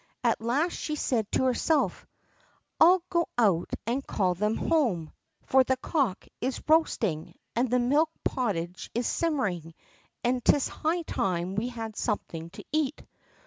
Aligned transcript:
At 0.23 0.41
last 0.41 0.73
she 0.73 0.95
said 0.95 1.31
to 1.33 1.43
herself: 1.43 2.07
"I'll 2.79 3.03
go 3.11 3.27
out 3.37 3.69
and 3.85 4.01
call 4.03 4.33
them 4.33 4.57
home, 4.57 5.13
for 5.43 5.63
the 5.63 5.77
cock 5.77 6.25
is 6.41 6.59
roasting, 6.67 7.35
and 7.55 7.69
the 7.69 7.77
milk 7.77 8.09
pottage 8.25 8.89
is 8.95 9.05
simmering, 9.05 9.75
and 10.23 10.43
'tis 10.43 10.67
high 10.69 11.03
time 11.03 11.53
we 11.53 11.67
had 11.67 11.95
something 11.95 12.49
to 12.49 12.63
eat." 12.71 13.05